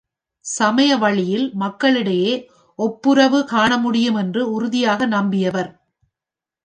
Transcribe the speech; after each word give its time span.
சமய 0.45 0.91
வழியில் 0.97 1.51
மக்களிடையே 1.53 2.33
ஒப்புரவு 2.79 3.39
காணமுடியும் 3.51 4.17
என்று 4.17 4.43
உறுதியாக 4.51 5.07
நம்பியவர். 5.07 5.71